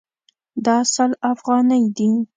[0.65, 2.09] دا سل افغانۍ دي